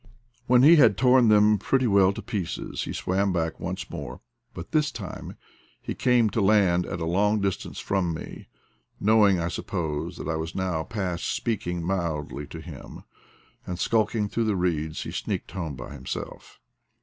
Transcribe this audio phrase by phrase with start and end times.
[0.47, 4.19] When he had torn them pretty well to pieces he swam back once more,
[4.51, 5.37] but this time
[5.79, 8.47] he came to land at a long dis tance from me,
[8.99, 13.03] knowing, I suppose, that I was now past speaking mildly to him;
[13.67, 16.59] and, skulking through the reeds, he sneaked home by himself.